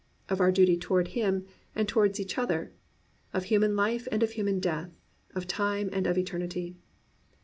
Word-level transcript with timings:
26 0.25 0.25
THE 0.25 0.33
BOOK 0.33 0.33
OF 0.33 0.37
BOOKS 0.37 0.41
our 0.41 0.51
duty 0.65 0.77
toward 0.79 1.07
Him 1.09 1.45
and 1.75 1.87
toward 1.87 2.19
each 2.19 2.37
other, 2.39 2.71
of 3.35 3.43
human 3.43 3.75
life 3.75 4.07
and 4.11 4.23
of 4.23 4.31
human 4.31 4.59
death, 4.59 4.89
of 5.35 5.45
time 5.47 5.91
and 5.93 6.07
of 6.07 6.17
eternity." 6.17 6.75